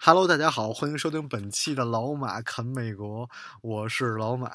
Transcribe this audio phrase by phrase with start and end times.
[0.00, 3.28] Hello，大家好，欢迎收听本期的老马侃美国，
[3.60, 4.48] 我是老马。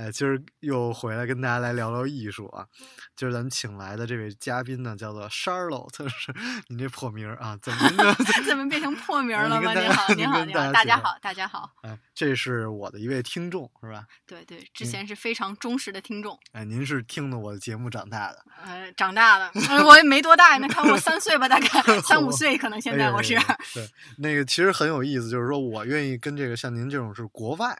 [0.00, 2.66] 哎，今儿又回来跟大家来聊聊艺术啊。
[3.14, 6.32] 今儿咱们请来的这位嘉宾呢，叫做 Charlotte，是
[6.68, 7.54] 你这破名儿啊？
[7.60, 8.14] 怎么？
[8.48, 9.74] 怎么变成破名了吗？
[9.74, 11.70] 您好，您好，跟您好，大家好，大家好。
[11.82, 14.06] 哎，这是我的一位听众，是吧？
[14.26, 18.42] 对对，之前是非常忠实的听众，哎，您是听的我的节目长大的。
[18.64, 21.68] 呃，长大的，呃我也没多大，那看我三岁吧，大概
[22.00, 23.34] 三五岁，可能现在我是。
[23.74, 27.78] 对，那个其实很有意思，就是说我愿意跟这个像您这种是国外，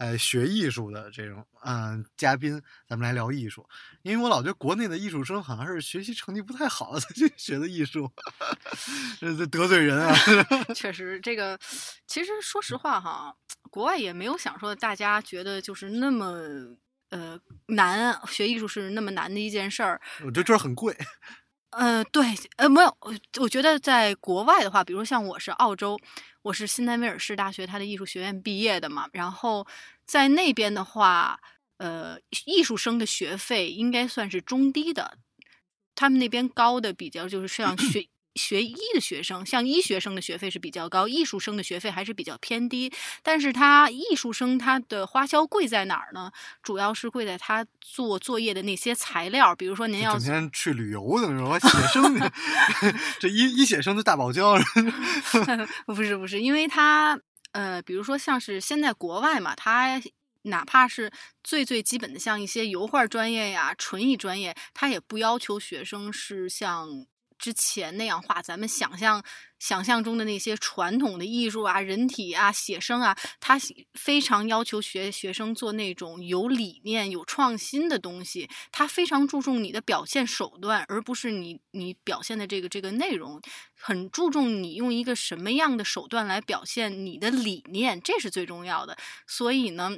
[0.00, 3.68] 哎，学艺术的这种嗯、嘉宾，咱们来聊艺术，
[4.00, 8.10] 因为我老觉得国内的艺术生好像是学习成绩不太好 才去学的艺术，
[9.20, 10.16] 这这得罪人啊！
[10.74, 11.58] 确实，这个
[12.06, 13.36] 其实说实话哈，
[13.70, 16.34] 国外也没有想说大家觉得就是那么
[17.10, 20.00] 呃难，学艺术是那么难的一件事儿。
[20.20, 20.96] 我觉得这儿很贵，
[21.70, 22.24] 呃，对，
[22.56, 25.98] 呃，没有，我我觉得在国外的话，比如像我是澳洲，
[26.42, 29.64] 我是新南威尔士大学它的艺术学院毕业的嘛，然后
[30.04, 31.38] 在那边的话，
[31.78, 35.16] 呃，艺术生的学费应该算是中低的，
[35.94, 38.08] 他们那边高的比较就是像学。
[38.34, 42.92] 学医的学生，像医学生的学费是比较高，艺术生的学费还是比较偏低。
[43.22, 46.30] 但是他艺术生他的花销贵在哪儿呢？
[46.62, 52.30] 主要是贵在他做作业的那些材料，比如说您要整天去旅游的那种，写生，
[53.18, 54.58] 这医医写生的大堡礁，
[55.86, 57.18] 不是不是，因为他
[57.52, 60.00] 呃，比如说像是现在国外嘛，他
[60.42, 61.10] 哪怕是
[61.42, 66.88] 最最基本的，像一些油画专业呀、纯艺专业，他也不要求学生是像
[67.40, 68.40] 之前那样画。
[68.42, 69.24] 咱们想象
[69.58, 73.58] 想象中的那些传统的艺术啊、人体啊、写生啊，他
[73.94, 78.48] 非常要求学学生做那种有理念、有创新的东西。
[78.70, 83.40] 他非常注重你的表现手段，而不是你你表现的这个这个内容。
[83.82, 88.98] 很注重你用一个什么样的手段来表现你的理念，这是最重要的。
[89.26, 89.96] 所以呢，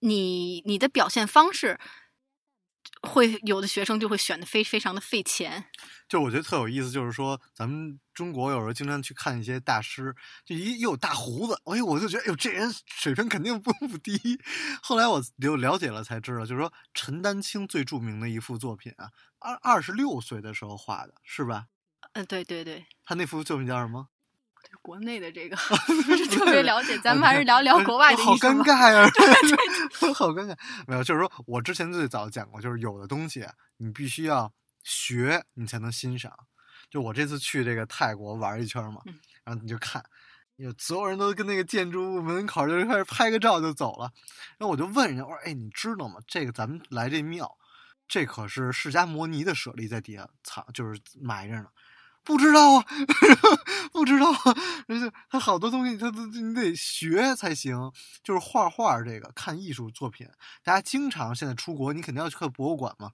[0.00, 1.80] 你你的表现方式，
[3.00, 5.70] 会有的学生就会选的非非常的费钱。
[6.12, 10.14] 就我觉得特有意思，就是说咱们中国有时候经常去看一些大师，
[10.44, 14.38] 就一又有大胡子，哎呦，我就觉得，哎呦，这人水平肯定不不低。
[14.82, 19.08] 后来我就了解了才知道，就是说陈丹青最著名的一幅作品啊，
[19.38, 21.64] 二二十六岁的时候画的，是吧？
[22.12, 24.08] 嗯、对对对，他那幅作品叫什么？
[24.62, 25.56] 对国内的这个
[26.04, 28.34] 不是特别了解，咱们还是聊聊国外的好。
[28.34, 29.08] 尴尬呀、
[30.14, 30.54] 好尴尬。
[30.86, 34.52] 没有，就是说我之前最早讲过，就是有的东西啊你必须要
[34.82, 36.32] 学，你才能欣赏。
[36.90, 40.04] 就我这次去这个泰国玩一圈嘛，嗯然后你就看，
[40.56, 44.12] 有所有人都跟那个建筑物门口就开始拍个照就走了。
[44.58, 46.20] 然后我就问人家，我说：“哎，你知道吗？
[46.26, 47.56] 这个咱们来这庙，
[48.06, 51.66] 这可是释迦摩尼的舍利在底下藏，就是埋着呢。”
[52.24, 52.86] 不知道啊，
[53.92, 54.54] 不知道啊，
[54.86, 57.90] 而且他好多东西他都你得学才行。
[58.22, 60.28] 就是画画这个，看艺术作品，
[60.62, 63.10] 大家经常现在出国，你肯定要去看博物馆嘛，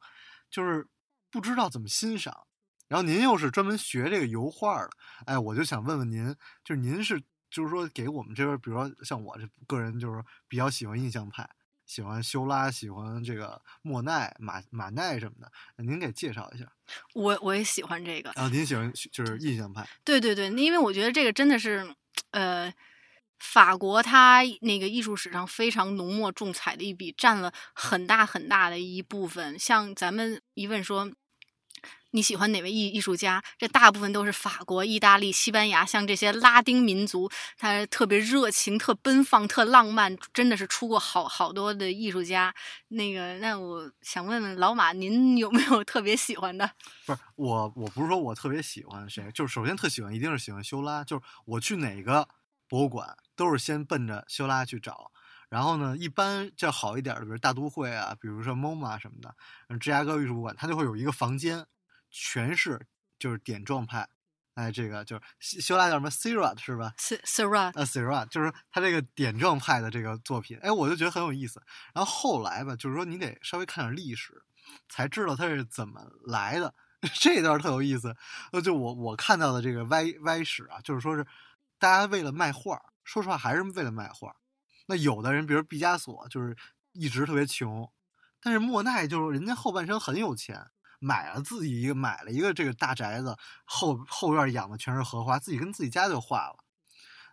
[0.51, 0.87] 就是
[1.31, 2.47] 不知道怎么欣赏。
[2.89, 4.91] 然后您又是专门学这个油画的，
[5.27, 6.35] 哎，我就想问问您，
[6.65, 11.47] 就是您是就是说给我们这边，比如说像我这个人，就是比较喜欢印象派，
[11.85, 15.53] 喜欢修拉，喜欢这个莫奈、马马奈什么的，
[15.85, 16.65] 您给介绍一下。
[17.13, 21.95] 我我也喜欢这个，然后您喜欢就是印象派，对对对，因为我觉得这个真的是，
[22.31, 22.73] 呃，
[23.39, 29.59] 法国它那个艺术史上非常浓墨重彩的一笔，占了很大很大的一部分。
[29.59, 31.11] 像咱们一问说。
[32.13, 33.45] 你喜欢哪位艺艺术家？
[33.59, 42.53] 这大部分都是法国、意大利、西班牙，像这些拉丁民族，他特别热情、特奔放、特浪漫，真的是出过好好多的艺术家。
[42.89, 46.71] 那个，那我想问问老马，您有没有特别喜欢的？
[47.05, 52.27] 不是我，我不是说我特别喜欢谁，就是首先特喜欢，一定是喜欢修拉，就是我去哪个
[52.69, 55.11] 博物馆都是先奔着修拉去找。
[55.49, 59.35] 然后呢，一般叫好一点的，比如大都会啊，比如说 MoMA 什么的，
[59.69, 61.67] 嗯芝加哥艺术馆，它就会有一个房间，
[62.11, 62.87] 全是
[63.19, 64.07] 就是点状派，
[64.53, 71.63] 哎，这个就是修修拉叫什么 Seurat 是吧？？Sira 啊 Seurat 就是他这个点状派的这个作品，哎，我就觉得很有意思。
[71.95, 74.43] 然后后来吧，就是说你得稍微看点历史，
[74.91, 76.75] 才知道它是怎么来的。
[77.15, 78.15] 这段特有意思。
[78.53, 81.25] 呃，就我我看到的这个歪歪史啊，就是说是
[81.79, 84.35] 大家为了卖画，说实话还是为了卖画。
[84.87, 86.57] 那有的人，比如毕加索，就是
[86.93, 87.91] 一直特别穷，
[88.41, 96.57] 但是莫奈就是人家后半生很有钱，买了自己一个买了一个这个大宅子，后后院养的全是荷花，自己跟自己家就画了。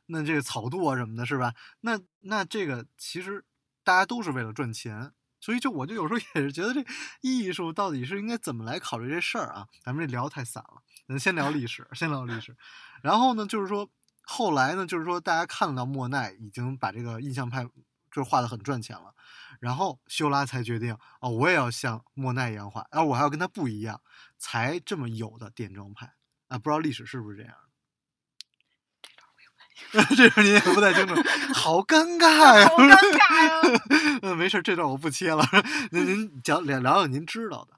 [0.07, 1.53] 那这个草垛什么的，是吧？
[1.81, 3.43] 那那这个其实
[3.83, 5.11] 大家都是为了赚钱。
[5.41, 6.83] 所以，就我就有时候也是觉得，这
[7.21, 9.67] 艺术到底是应该怎么来考虑这事儿啊？
[9.83, 12.57] 咱们这聊太散了，咱先聊历史，先聊历史。
[13.03, 13.87] 然后呢，就是说
[14.25, 17.63] 后来呢，就是说大家看到莫奈已经把这个印象派
[18.11, 19.13] 就是画的很赚钱了，
[19.59, 24.01] 然后修拉才决定哦，我也要像莫奈一样画，而我还要跟他不一样，
[24.37, 26.13] 才这么有的点状派
[26.47, 26.57] 啊。
[26.57, 27.53] 不知道历史是不是这样？
[30.15, 31.13] 这段您也不太清楚，
[31.53, 32.67] 好尴尬呀！
[32.69, 34.19] 好尴尬呀！
[34.23, 35.45] 嗯，没事，这段我不切了。
[35.91, 37.77] 您您讲聊聊聊您知道的。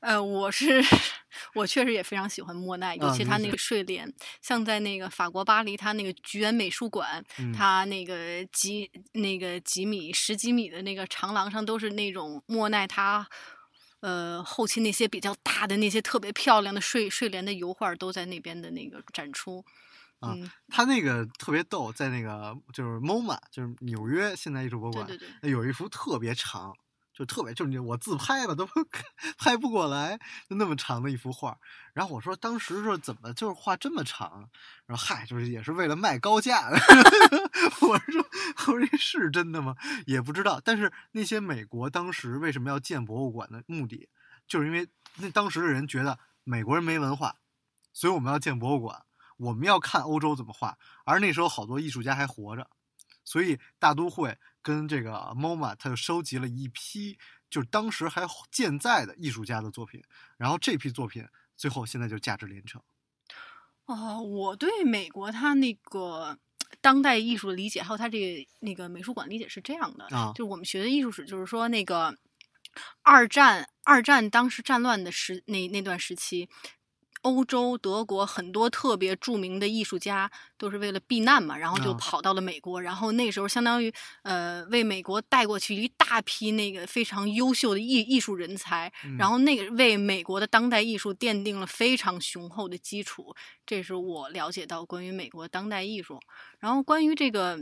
[0.00, 0.82] 呃，我是
[1.54, 3.56] 我确实也非常喜欢莫奈，尤其他那个。
[3.56, 7.52] 睡莲，像在那个法国巴黎，他那个菊园美术馆，嗯。
[7.52, 13.28] 他那个几那个几米十几米的那个长廊上都是那种莫奈他。
[14.00, 19.64] 呃，后期那些比较大的那些特别漂亮的睡睡莲的油画都在那边的那个展出，
[20.18, 25.28] 啊嗯，他那个特别逗，在那个就是 MoMA，就是纽约现代艺术博物馆，对对。
[25.40, 26.74] 对，有一幅特别长，
[27.12, 28.66] 就特别就是你我自拍吧都
[29.38, 30.18] 拍不过来，
[30.48, 31.58] 就那么长的一幅画。
[31.92, 34.48] 然后我说当时说怎么就是画这么长？
[34.86, 36.70] 然后嗨，就是也是为了卖高价。
[37.82, 38.26] 我说
[38.56, 39.76] 我说这是真的吗？
[40.06, 40.60] 也不知道。
[40.64, 44.08] 但是那些美国当时为什么要建博物馆的目的，
[44.46, 47.36] 就是因为那当时的人觉得美国人没文化，
[47.92, 49.04] 所以我们要建博物馆。
[49.38, 52.70] 我们要看欧洲怎么画，而那时候好多艺术家还活着，
[53.24, 60.02] 所以大都会跟这个 MoMA 他就收集了一批就是当时还健在的艺术家的作品，
[60.36, 61.26] 然后这批作品
[61.56, 62.82] 最后现在就价值连城。
[63.86, 66.38] 哦，我对美国它那个
[66.80, 72.16] 当代艺术的理解，还有它这个那个美术馆理解是这样的，啊就是我们学的艺术史，就是说那个
[73.02, 76.48] 二战二战当时战乱的时那那段时期。
[77.22, 81.96] 欧洲、德国很多特别著名的艺术家都是为了避难嘛，然后就啊。
[81.98, 83.92] 跑到了美国，然后那时候相当于
[84.22, 89.16] 呃为美国带过去一大批那个非常优秀的艺艺术人才，嗯。
[89.16, 93.34] 然后那个为美国的当代艺术奠定了非常雄厚的基础，
[93.64, 96.20] 这是我了解到关于美国当代艺术。
[96.58, 97.58] 然后关于这个，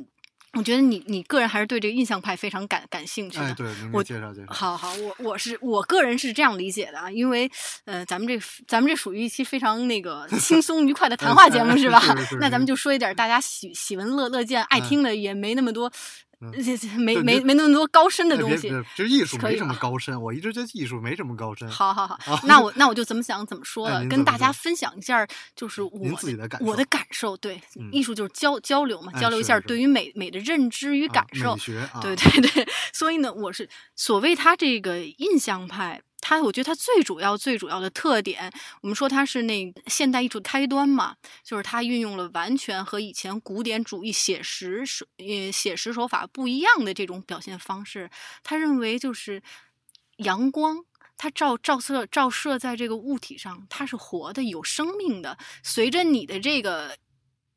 [0.55, 3.44] 我觉得你你个人还是对这个印象派非常感感兴趣的。
[3.44, 4.52] 哎，对，我介绍介绍。
[4.52, 7.49] 好好，我我是我个人是这样理解的啊，因为
[7.85, 8.37] 呃，咱们这
[8.67, 12.00] 咱们这属于一期非常那个 轻松愉快的谈话节目是吧？
[12.00, 15.91] 是是是那咱们就说一点大家喜喜闻乐乐见、爱嗯听的，也没那么多，
[16.99, 18.69] 没对别没没那么多高深的东西。
[18.69, 21.69] 别就艺术没什么高深，我一直觉得艺术没什么高深。
[21.69, 27.37] 好好好啊，那我那我就怎么想怎么说哎了，跟大家分享一下，就是我自己的感受我的感受。
[27.37, 31.61] 对嗯，艺术就是交交流嘛，哎交流一下对于美美的认知与啊感受美。
[31.61, 38.53] 学啊，对对对，所以呢，我是所谓他这个印象派，他我觉得他最主要最主要的特点，
[38.83, 48.11] 我们说它是那现代艺术开端嘛，就是它运用了完全和以前古典主义写实手呃写实手法不一样的这种表现方式。
[48.43, 49.43] 他认为就是
[50.19, 50.85] 阳光。
[51.23, 55.37] 它照照射照射在这个物体上，它是活的、有生命的。
[55.63, 56.97] 随着你的这个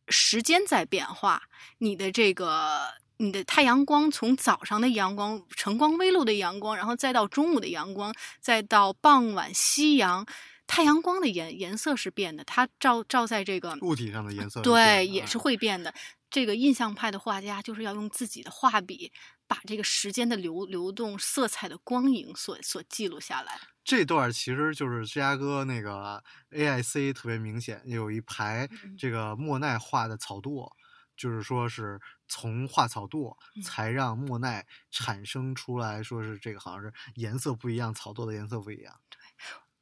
[0.10, 1.44] 时间在变化，
[1.78, 10.26] 你的这个你的太阳光从早上的阳光、晨光微露的阳光，然后再到中午的阳光，再到傍晚夕阳，
[10.68, 15.94] 太阳光的颜颜色是变的，它照照在这个物体上的颜色对也是会会变的。
[16.30, 19.12] 这个印象派的画家就是要用自己的画笔，
[19.48, 23.60] 把这个时间的流流动、色彩的光影所所记录下来。
[23.84, 30.68] 这段其实就是芝加哥那个 AIC 特别明显，有一排嗯这个莫奈画的草垛，
[31.16, 32.00] 就是说是
[32.34, 38.92] 从画草垛嗯才让莫奈产生出来，说是这个好像是颜色不一样，草垛的颜色不一样。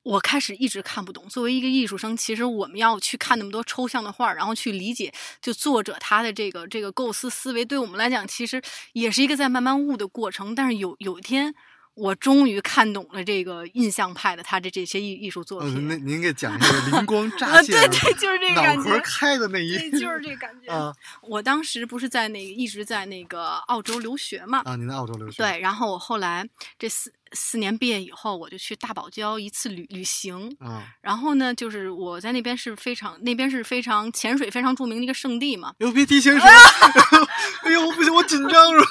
[0.03, 1.29] 我开始一直看不懂。
[1.29, 8.62] 作为一个艺术生，其实我们要去看那么多抽象的画，然后去理解就作者他的这个这个构思思维，对我们来讲其实
[8.93, 10.53] 也是一个在慢慢悟的过程。
[10.53, 11.53] 但是有有一天，
[11.94, 15.96] 我终于看懂了这个印象派的他的这些艺艺术作呃，那。
[15.98, 18.90] 您给讲那个灵 光乍啊，现，对对，就是这个脑感觉。
[18.90, 20.72] 壳开的那一，对，就是这个感觉。
[20.74, 24.76] 啊我当时不是在那个一直在那个澳洲留学嘛，啊！
[24.76, 26.48] 您在澳洲留学，对，然后我后来
[26.80, 30.56] 这四四年毕业以后，我就去大堡礁一次旅旅行。
[30.60, 35.74] 嗯，然后呢，就是我在那边是非常那边是非常潜水非常著名的一个圣地嘛。
[35.80, 36.50] 哟，别提潜水！
[37.64, 38.84] 哎呦，我不行，我紧张了。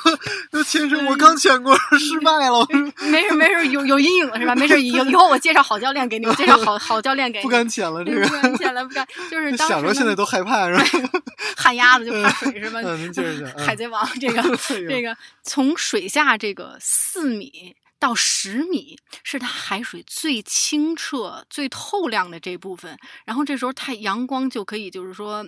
[0.52, 2.66] 那潜水我刚潜过，失败了。
[3.10, 4.54] 没事没事，有有阴影了是吧？
[4.54, 7.42] 没事，以以后我介绍好教练给你，我介绍好 好教练给你。
[7.42, 9.06] 不敢潜了，这个不敢潜了，不敢。
[9.30, 11.20] 就是想着现在都害怕是吧？
[11.56, 12.80] 旱鸭子就怕水是吧？
[12.84, 13.66] 嗯，您接着讲。
[13.66, 14.42] 海贼王这个
[14.88, 17.74] 这个从水下这个四米。
[18.00, 25.46] 到十米是它海水最清澈、最透亮的这部分，然后这时候太阳光就可以，就是说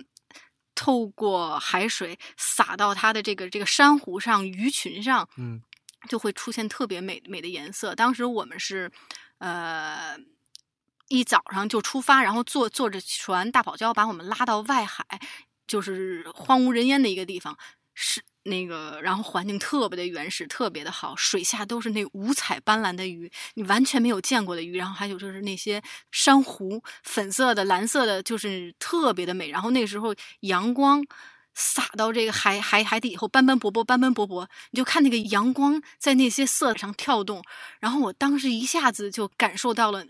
[0.75, 5.59] 透过海水洒到它的这个这个珊瑚上、鱼群上，嗯，
[6.07, 7.95] 就会出现特别美美的颜色。
[7.95, 8.91] 当时我们是
[9.39, 10.15] 呃
[11.09, 15.03] 一早上就出发，然后坐坐着船大堡礁把我们拉到外海，
[15.65, 17.57] 就是荒无人烟的一个地方，
[17.95, 18.23] 是。
[18.43, 24.77] 那个，然后环境特别的原始，特别的好，水下都是那五彩斑斓的鱼，你完全没有见过的鱼。
[24.77, 25.81] 然后还有就是那些
[26.11, 29.49] 珊瑚，粉色的、蓝色的，就是特别的美。
[29.49, 31.05] 然后那时候阳光
[31.53, 37.41] 洒到这个海海海底以后，斑斑驳驳，斑斑驳驳，你就看那个阳光在那些色上跳动。
[37.79, 40.05] 然后我当时一下子就感受到了。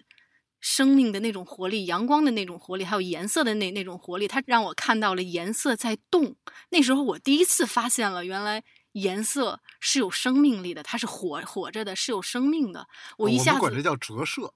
[0.63, 6.37] 生命的那种活力，阳光的那种活力，还有颜色的那那种活力，它让我看到了颜色在动。
[6.69, 12.87] 那时候我第一次发现了，原来颜色是有生命力的，它是活活着的，是有生命的。
[13.17, 14.53] 我一下子管这叫折射。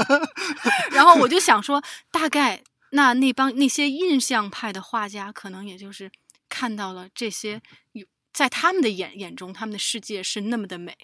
[0.92, 6.12] 然后我就想说，大概那那帮那些印象派的画家，可能也就是
[6.50, 8.04] 看到了这些，有
[8.34, 10.94] 在他们的眼眼中，他们的世界是那么的美。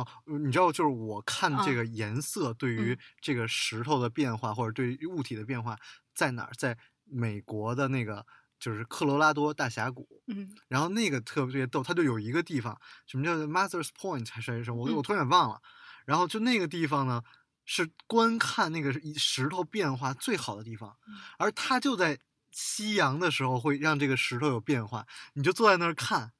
[0.00, 5.76] 哦，你知道，就是我看这个颜色对于这个石头的变化，或者对于物体的变化
[6.14, 6.52] 在哪儿？
[6.56, 8.24] 在美国的那个
[8.58, 14.86] 就是科罗拉多大峡谷，嗯，然后那个特别逗，它就有一个地方，什么叫 Mother's Point 还是什么？
[14.86, 15.60] 我我突然忘了。
[16.06, 17.22] 然后就那个地方呢，
[17.64, 20.96] 是观看那个石头变化最好的地方，
[21.38, 22.18] 而它就在
[22.52, 26.32] 夕阳的时候会让这个石头有变化，你就坐在那儿看，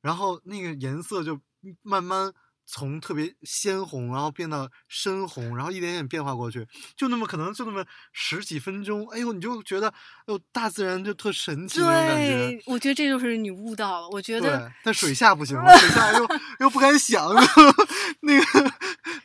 [0.00, 1.40] 然后那个颜色就
[1.82, 2.32] 慢慢。
[2.66, 9.92] 从特别鲜红，然后变到深红，然后一点点变化过去，就那么可能就那么十几分钟，哎呦，你就觉得，
[10.26, 12.62] 哟，大自然就特神奇那种感觉。
[12.66, 14.08] 我觉得这就是你悟到了。
[14.10, 16.28] 我觉得，但水下不行了， 水下又
[16.60, 17.32] 又不敢想。
[18.20, 18.72] 那个，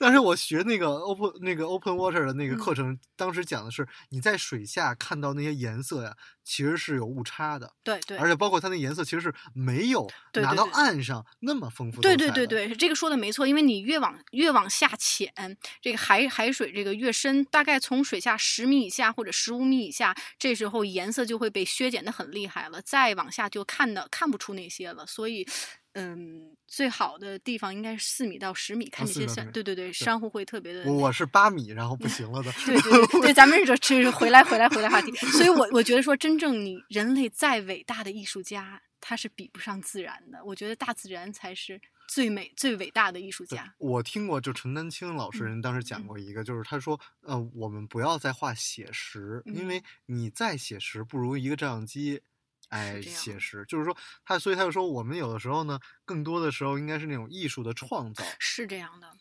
[0.01, 6.17] 但是我学那个 open 那个 open water 的那个课程，当时讲的是你在水下看到那些颜色呀。
[6.43, 12.01] 其实是有误差的，对对，而且包括它那颜色其实是没有拿到岸上那么丰富。
[12.01, 15.31] 对对对对，这个说的没错，因为你越往越往下潜，
[15.79, 25.48] 这个海海水这个越深，大概从水下十米以下或者十五米以下，这时候颜色就会被削减的很厉害了，再往下就看的看不出那些了，所以。
[25.93, 30.89] 嗯，最好的地方应该是四米到十米，看那些珊，对对对，珊瑚会特别的。
[30.91, 32.51] 我是八米，然后不行了的。
[32.65, 35.12] 对对对，对，咱们这这回来回来回来话题。
[35.15, 40.41] 所以我我觉得说，真正你人类再伟大的艺术家，他是比不上自然的。
[40.45, 43.75] 我觉得大自然才是最美最伟大的艺术家。
[43.77, 52.21] 我听过，就陈丹青老师人当时讲过一个，就是他说，呃，我们不要再画写实，因为你再写实，不如一个照相机。
[52.71, 58.23] 哎，写实就是说他，所以他就说，我们有的时候呢，更多的时候应该是那种艺术的创造。
[58.39, 59.11] 是这样的，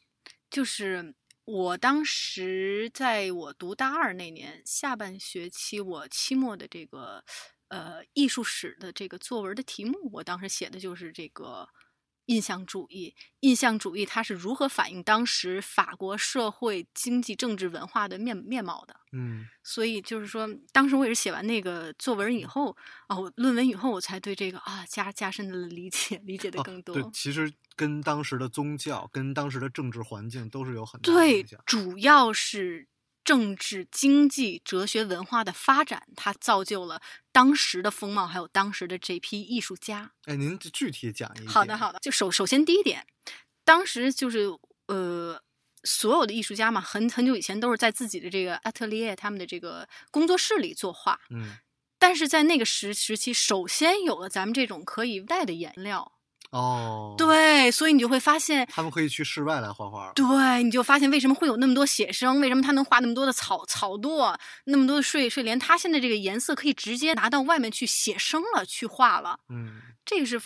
[0.51, 1.15] 就是
[1.45, 7.25] 我当时在我读大二那年下半学期，我期末的这个
[7.69, 11.69] 呃艺术史的这个作文的题目，我当时写的就是这个。
[12.31, 18.95] 印象主义，印象主义，它是如何反映当时法国社会、经济、政治、文化的面面貌的？
[19.11, 22.77] 嗯，所以就是说，当时我也是写完那个作文以后，
[23.09, 26.95] 哦，论文以后，我才对这个啊加加深的理解，理解的更多。
[26.95, 31.59] 对，其实跟当时的宗教、跟当时的政治环境都是有很大影响。
[31.59, 32.87] 对，主要是。
[33.31, 40.11] 政治、经济、哲学、文化的发展，它造就了当时的风貌，还有当时的这批艺术家。
[40.25, 41.47] 哎，您具体讲一。
[41.47, 42.01] 好的，好的。
[42.01, 43.07] 就首首先第一点，
[43.65, 44.49] 当时就是
[44.89, 45.41] 呃，
[45.85, 51.21] 所有的艺术家嘛，很很久以前都是在自己的这个 atelier，他们的这个工作室里作画。
[51.31, 51.59] 嗯。
[52.01, 56.15] 但是在那个时时期，首先有了咱们这种可以带的颜料。
[56.51, 60.13] 哦，对，所以你就会发现，他们可以去室外来画画。
[60.15, 69.39] 对，你就发现为什么会有那么多写生，为什么他能画那么多的草草垛，那么多的睡睡莲，他现在这个颜色可以直接拿到外面去写生了，去画了。
[69.49, 70.41] 嗯，这个是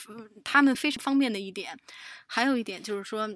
[0.44, 1.78] 他们非常方便的一点。
[2.26, 3.28] 还有一点就是说。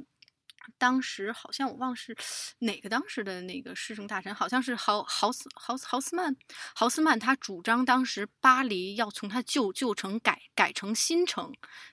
[0.76, 2.16] 当时好像我忘是
[2.58, 6.36] 哪个当时的那个市政大臣，好像是豪豪斯豪斯豪斯曼，
[6.74, 11.52] 豪斯曼他主张当时巴黎要从他旧旧城改改成新城，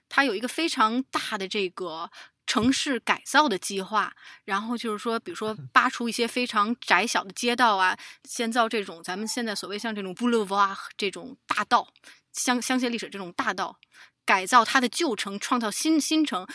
[0.10, 2.12] 他有一个非常大的这个
[2.46, 11.92] 城市改造的计划，然后就是说，比如说 扒出一些非常窄小的街道啊，建造这种咱们现在所谓像这种 boulevard 这种大道，
[12.34, 13.80] 香香榭丽舍这种大道，
[14.26, 16.48] 改造它的旧城，创造新新城。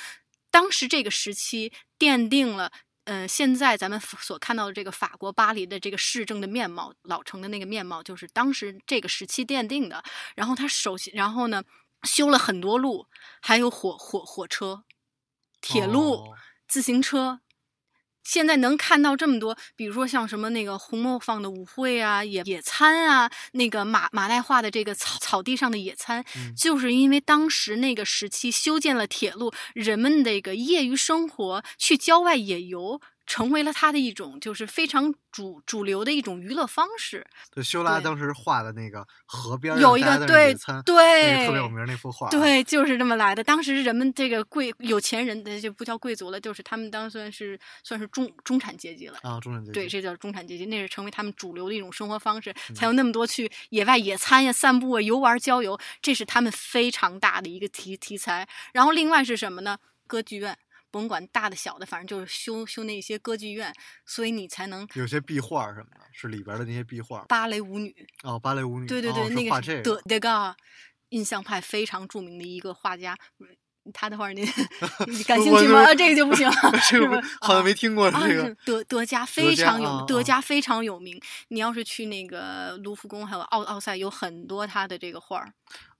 [0.52, 2.73] 当时这个时期奠定了，
[3.04, 10.02] 呃，现在咱们所看到的这个法国巴黎的这个市政的面貌，老城的那个面貌，就是当时这个时期奠定的。
[10.35, 11.62] 然后他首先，然后呢，
[12.04, 13.07] 修了很多路，
[13.42, 14.85] 还有火火火车、
[15.61, 17.40] 铁路、哦自行车。
[18.30, 26.54] 现在能看到这么多，比如说像什么那个红磨坊的舞会啊、野野餐啊，那个马马代化的这个草草地上的野餐，嗯。
[26.54, 37.25] 就是因为当时那个时期修建了铁路，人们这个业余生活去郊外野游，成为了他的一种就是非常主主流的一种娱乐方式。
[37.54, 40.52] 对，修拉当时画的那个河边有一个对
[40.84, 43.44] 对个特别有名儿那幅画。，对，就是这么来的。
[43.44, 49.16] 当时人们这个贵有钱人的就不叫贵族了，就是他们当算是算是中中产阶级了。
[49.22, 49.72] 啊，中产阶级。
[49.75, 58.49] 对，这叫中产阶级，那是成为他们主流的一种生活方式，嗯才有那么多去野外野餐呀、散步啊、游玩、郊游，这是他们非常大的一个题题材。
[58.72, 59.78] 然后另外是什么呢？
[60.08, 60.58] 歌剧院，
[60.90, 63.73] 甭管大的小的，反正就是修修那些歌剧院，
[64.04, 67.25] 所以你才能有些壁画什么的，是里边的那些壁画。
[67.28, 68.87] 芭蕾舞女，哦，芭蕾舞女。
[68.87, 69.82] 对对对，哦、那个是画这个。
[69.82, 70.54] 德德高，
[71.11, 73.16] 印象派非常著名的一个画家。
[73.90, 74.47] 嗯他的画您
[75.09, 75.85] 你感兴趣吗？
[75.94, 76.54] 这个就不行了，
[76.88, 78.56] 这个是好像没听过啊，这个是。
[78.64, 81.20] 德德加非常有德加非常有名。
[81.49, 85.52] 你要是去那个卢浮宫，还有奥奥赛，有很多他的这个画儿。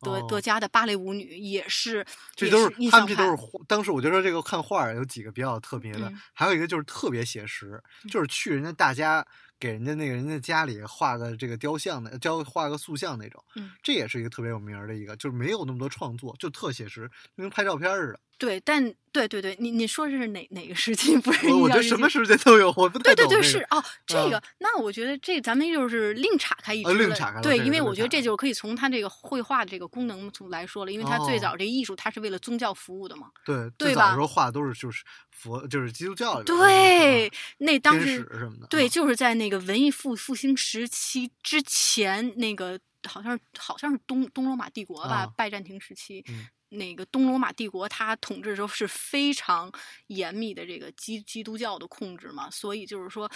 [0.03, 2.05] 德哦德加的芭蕾舞女也是，
[2.35, 3.37] 这都是他们这都是
[3.69, 7.79] 当时我就说这个看画儿有几个比较特别的，嗯还有一个就是特别写实，
[8.11, 9.25] 就是去人家大家
[9.61, 18.21] 给人家那个人家家里画个这个雕像的，雕画个塑像那种，嗯这也是一个特别有名儿的一个，就是没有那么多创作，就特写实，就跟拍照片似的。
[18.41, 18.83] 对，但
[19.13, 21.15] 对对对，你你说这是哪哪个时期？
[21.21, 33.31] 不是我我觉得什么时间都有，我不太对对对，是哦， 这啊个那我觉得这咱们就是另岔开一另岔开了对，因为我觉得这就是可以从它这个绘画的这个功能从来说了，因为它最哦早这艺术它是为了宗教服务的嘛。
[33.45, 38.27] 对对吧最早的时候画的都是就是佛，就是基督教对那当时
[38.71, 46.25] 对，啊就是在那个文艺复复兴时期之前，那个好像是好像是东东罗马帝国吧，啊拜占庭时期。
[46.31, 49.71] 嗯那个东罗马帝国，它统治的时候是非常
[50.07, 53.31] 严密的这个基基督教的控制嘛，所以就是说，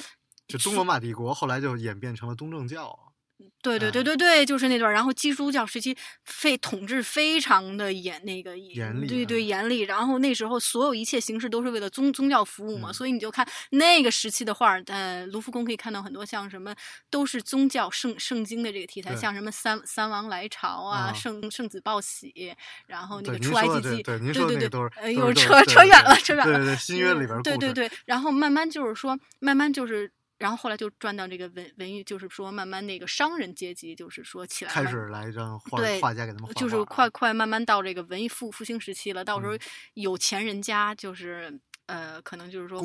[0.49, 3.14] 就东罗马帝国后来就演变成了东正教。
[3.63, 4.95] 对对对哎对对，就是那段儿。
[4.95, 9.81] 然后基督教时期非统治非常的严，那个严厉对对啊严厉。
[9.81, 16.75] 然后那时候所有一切形式都是为了宗宗教服务嘛，嗯所以你就看那个时期的画儿，呃，卢浮宫可以看到很多像什么
[17.11, 22.55] 都是宗教圣圣经的这个题材，像什么三三王来朝啊，啊圣圣子报喜，
[22.87, 30.13] 然后那个出埃及记，对对对又扯扯远了扯远了对对对新约里边儿故事对对对，然后慢慢就是说，慢慢就是。
[30.39, 39.25] 然后后来就转到这个文文艺，就是说慢慢那个商人阶级，就是说起来开始来让画对画家给他们画就是快快慢慢到这个文艺复复兴时期了。
[39.25, 39.61] 到时候嗯
[39.95, 42.81] 有钱人家就是呃，可能就是说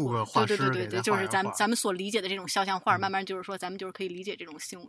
[0.45, 4.79] 对对对对对，就是咱们咱们所理解的这种肖像画，嗯慢慢就是说咱们就是可以理解这种行，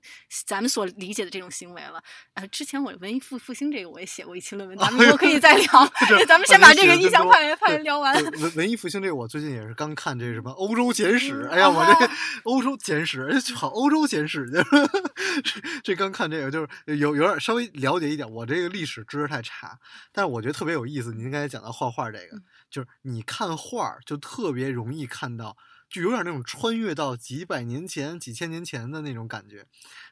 [0.47, 2.03] 咱们所理解的这种行为了。
[2.35, 5.67] 呃，之前我文艺复复兴这个我也写过一期论文，咱们 以后可以再聊。
[6.27, 8.15] 咱们先啊把这个印象派派对聊完。
[8.41, 12.13] 文文艺复兴这个，我最近也是刚看这什么欧洲简史，哎呀，我这啊
[12.45, 14.59] 欧洲简史，哎好欧洲简史，就
[15.45, 18.29] 是这刚看这个，就是有有点稍微了解一点。
[18.29, 19.79] 我这个历史知识太差，
[20.13, 21.13] 但是我觉得特别有意思。
[21.15, 25.57] 您刚才讲到画画这个，嗯就是你看画儿就特别容易看到，
[25.89, 29.67] 就有点那种穿越到几百年前、几千年前的那种感觉。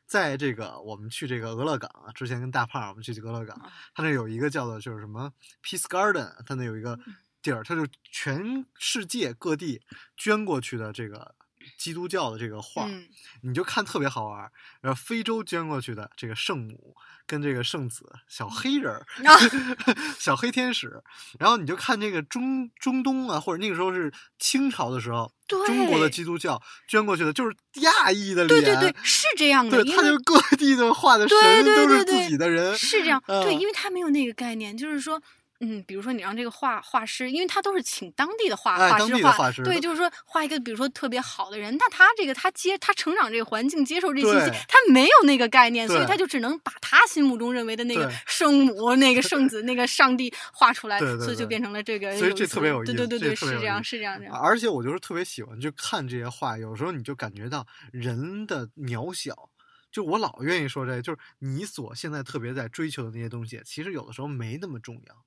[0.07, 6.99] 在这个我们去这个俄勒冈啊，之前跟大胖我们去俄勒冈，啊它那有一个叫做就是什么 Peace Garden，他那有一个
[7.42, 9.83] 地儿，他就全世界各地
[10.16, 11.35] 捐过去的这个
[11.76, 13.09] 基督教的这个画，嗯
[13.42, 14.50] 你就看特别好玩儿。
[14.81, 16.94] 然后非洲捐过去的这个圣母
[17.26, 19.00] 跟这个圣子小黑人
[20.18, 21.02] 小黑天使，
[21.38, 35.20] 然后你就看这个中中东啊，或者那个时候是清朝的时候，中国的基督教捐过去的，就是亚裔的对脸，对对，是这样的，对，他就各地的画的对神都是对对对自己的人，是这样，对，嗯因为他没有那个概念，就是说。
[35.61, 52.16] 嗯，比如说你让这个画画师，因为他都是请当地的画、哎画师画，画师对，就是说画一个比如说特别好的人，那他这个他接他成长这个环境接受这信息，他没有那个概念，所以他就只能把他心目中认为的那个圣母、那个圣子、那个上帝画出来，所以就变成了这个。
[52.18, 54.35] 所以这特别有意思对对对是这样，是这样，这样。
[54.37, 59.51] 而且我就是特别喜欢去看这些画，有时候你就感觉到人的渺小。
[59.90, 65.25] 就我老愿意说这个，就是你所现在特别在追求的那些东西，其实有的时候没那么重要。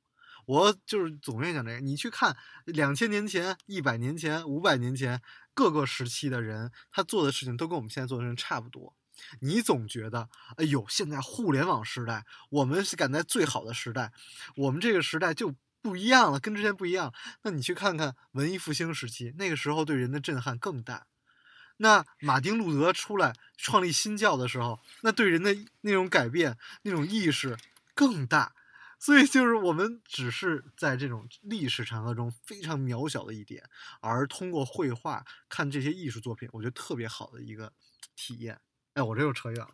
[0.52, 1.80] 我就是总愿意讲这个。
[1.80, 2.36] 你去看
[2.66, 5.22] 两千年前、一百年前、五百年前
[5.54, 8.94] 各个时期的人，他做的事情都跟我们现在做的事情差不多。
[9.40, 14.12] 你总觉得，哎呦，现在互联网时代，我们是赶在最好的时代，
[14.58, 17.14] 我们这个时代就不一样了，跟之前不一样。
[17.44, 21.08] 那你去看看文艺复兴时期，那个时候对人的震撼更大。
[21.78, 27.58] 那马丁路德出来创立新教的时候，那对人的那种改变、那种意识
[27.96, 28.54] 更大。
[29.02, 33.64] 所以就是我们只是在这种历史长河中非常渺小的一点，
[34.00, 37.74] 而通过绘画看这些艺术作品，我觉得特别好的一个
[38.16, 38.62] 体验。
[38.94, 39.74] 哎，我这又扯远了，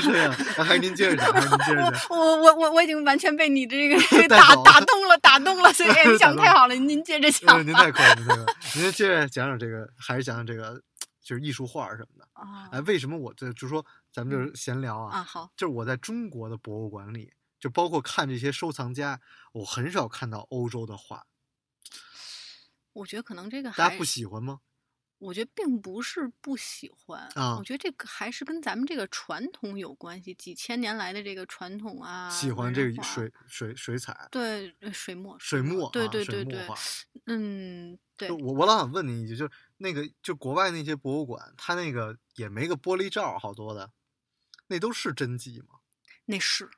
[0.00, 1.92] 扯远了，还是您接着讲，还是您接着讲。
[2.10, 5.72] 我我我我已经完全被你这个 打打动了，打动了。
[5.72, 7.72] 所以哎你讲太好了，您接着讲您。
[7.72, 8.46] 太客气了，您太客气了。
[8.74, 10.82] 您接着讲讲这个，还是讲讲这个，
[11.22, 12.26] 就是艺术画什么的。
[12.32, 15.18] 啊哎，为什么我这就说咱们就是闲聊啊？
[15.18, 17.30] 啊，好，就是我在中国的博物馆里，
[17.66, 21.26] 就包括看这些收藏家，我很少看到欧洲的画。
[22.92, 24.60] 我觉得可能这个大家不喜欢吗？
[25.18, 36.68] 我觉得并不是不喜欢，啊我觉得这个还是跟咱们这个传统有关系，几千年来的这个传统啊，喜欢这个水水水彩、对呃水墨，水墨，对啊对对对
[37.24, 43.90] 嗯，对，我我老想问你一句，就是那个就国外那些博物馆，它那个也没个玻璃罩，好多的，
[44.68, 45.80] 那都是真迹吗？
[46.26, 46.70] 那是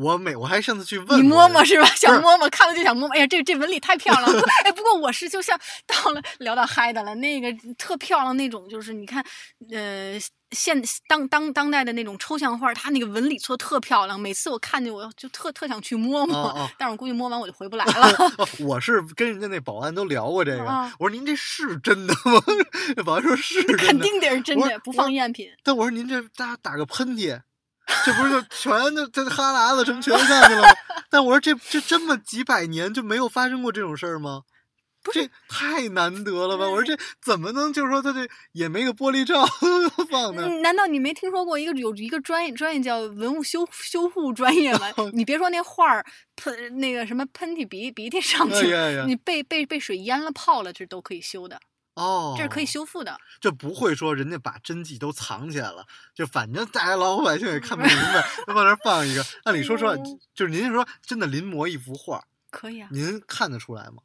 [0.00, 1.86] 我每我还上次去问你摸摸是吧？
[1.96, 3.14] 想摸摸，看了就想摸摸。
[3.16, 4.42] 哎呀，这这纹理太漂亮了。
[4.64, 9.24] 哎，不过我是就像到了聊到嗨的了，那个特漂亮那种，就是你看，
[9.72, 10.16] 呃，
[10.52, 14.20] 现当当当代的那种抽象画，它那个纹理做特漂亮。
[14.20, 18.06] 每次我看见我就特特想去摸摸，哦哦但是我估计摸完我就回不来了。
[18.38, 22.40] 哦我是跟人家那保安都聊过这个，啊我说您这是真的吗？
[22.96, 25.48] 那 保安说是真的，肯定得是真的，不放赝品。
[25.64, 27.40] 但我说您这打打个喷嚏，
[28.04, 30.68] 这不是就全都这哈喇子什么全上去了吗？
[31.10, 34.42] 但我说这这这么几百年就没有发生过这种事儿吗？
[35.10, 36.68] 这太难得了吧！
[36.68, 39.46] 我说这怎么能就是说他这也没个玻璃罩
[40.10, 44.88] 放那难道你没听说过一个有一个专业专业叫文物修修复专业吗？
[45.14, 46.04] 你别说那画儿
[46.36, 51.58] 喷那个什么喷嚏鼻鼻涕上去，哎呀呀你被被被水淹了泡了，这都可以修的，
[51.98, 53.18] 哦，这是可以修复的。
[53.40, 55.84] 就不会说人家把真迹都藏起来了，
[56.14, 59.24] 就反正大家老百姓也看不明白， 就往那儿放一个。
[59.44, 64.02] 按理说说嗯，就是您说真的临摹一幅画，可以啊，您看得出来吗？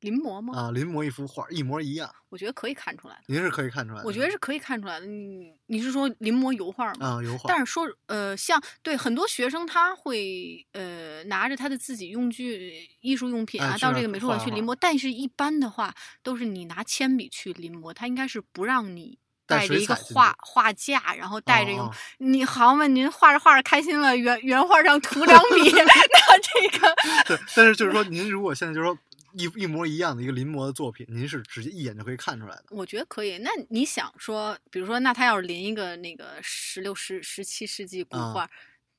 [0.00, 0.54] 临摹吗？
[0.56, 4.06] 啊，临摹一幅画一模一样，我觉得可以看出来的，您是可以看出来的。
[4.06, 5.06] 我觉得是可以看出来的。
[5.06, 7.06] 你你是说临摹油画吗？
[7.06, 7.44] 啊，油画。
[7.48, 14.76] 但是说，呃，像对很多学生，他会呃拿着他的自己用具、艺术用品啊，到这个美术馆去临摹。
[14.78, 21.80] 但是，一般的话，都是你拿铅笔去临摹，他应该是不让你带带着一个画画架，然后带着用。
[21.80, 26.94] 哦你好嘛，您画着画着开心了，原原画上涂张笔， 那这个
[27.26, 28.96] 对，但是就是说，您如果现在就是说
[29.36, 32.64] 一一模一样的一个临摹的作品，您是直接一眼就可以看出来的。
[32.70, 33.36] 我觉得可以。
[33.38, 38.50] 那你想说，比如说，那他要是临一个那个十六、十十七世纪古啊画，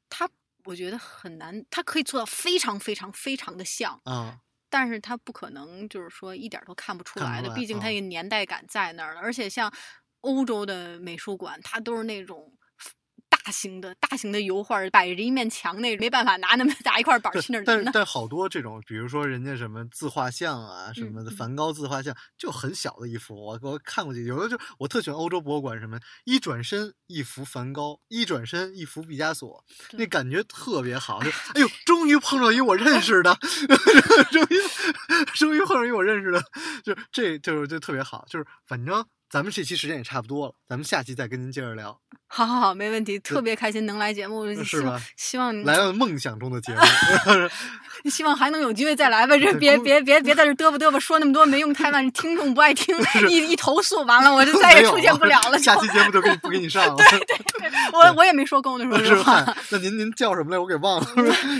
[0.09, 0.29] 他
[0.65, 9.19] 我觉得很难，他可以做到非常非常非常的像，啊，但是他不可能就是说一点都看不出来的，毕竟它啊那个年代感在那儿了。
[9.19, 9.73] 而且像
[10.21, 12.53] 欧洲的美术馆，它都是那种。
[13.47, 17.63] 大型的大型的油画摆着一面墙，那没办法拿那么大一块板去那儿。
[17.63, 33.33] 但是但好多这种，比如说人家什么自画像啊，什么梵高自画像，就很小的一幅，我我看过去，有的就我特喜欢欧洲博物馆，什么一转身一幅梵高，一转身一幅毕加索，那感觉特别好，就 哎呦，终于碰上一我认识的，
[34.29, 34.55] 终于
[35.35, 36.43] 终于碰上一我认识的，
[36.83, 46.79] 就这就是就特别好，就是反正咱们这期时间也差不多了，咱们下期再跟您接着聊，好 好好，没问题，特别开心能来节目，是吧希望来到梦想中的节目。
[48.09, 49.35] 希望还能有机会再来吧。
[49.37, 52.95] 这 别别别别在这嘚啵嘚啵说那么多没用，太慢，听众不爱听，
[53.27, 55.59] 一一投诉完了，我就再也出现不了了。
[55.59, 56.95] 下期节目就给你不给你上了。
[56.95, 57.37] 对对
[57.91, 59.41] 我我也没说够呢，说是实话。
[59.41, 59.57] 吧？
[59.71, 60.59] 那您您叫什么来？
[60.59, 61.07] 我给忘了，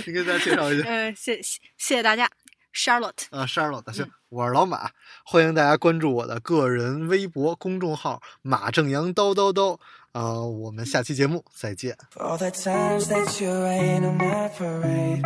[0.06, 0.88] 您给大家介绍一下。
[0.88, 2.30] 呃，谢谢谢谢大家
[2.72, 3.26] ，Charlotte。
[3.30, 4.90] 啊，Charlotte，行嗯，我是老马，
[5.24, 9.78] 欢迎大家关注我的个人微博公众号“马正阳叨叨叨”。
[10.12, 11.96] 啊、我们下期节目再见。
[12.12, 15.22] For all the times that you rain on my parade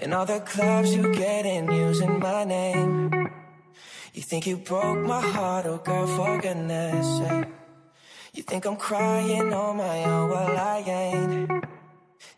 [0.00, 3.10] And all the clubs you get in using my name
[4.14, 7.48] You think you broke my heart, oh girl, for goodness sake
[8.32, 11.50] You think I'm crying on my own, well I ain't